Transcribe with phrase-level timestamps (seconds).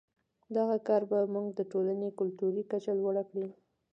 [0.57, 3.49] دغه کار به زموږ د ټولنې کلتوري کچه لوړه کړي.